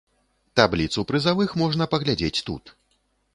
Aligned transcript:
Табліцу 0.59 1.03
прызавых 1.11 1.53
можна 1.63 1.89
паглядзець 1.93 2.43
тут. 2.49 2.63